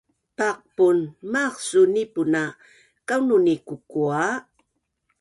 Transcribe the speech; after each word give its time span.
paqpun 0.37 0.97
maaq 1.33 1.55
suu 1.67 1.85
nipuna 1.93 2.41
kaunun 3.07 3.45
i 3.53 3.55
kukua 3.67 4.21